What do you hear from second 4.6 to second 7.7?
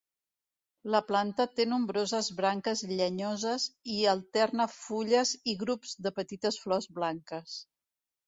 fulles i grups de petites flors blanques.